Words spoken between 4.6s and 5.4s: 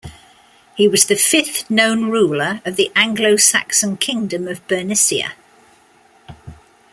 Bernicia.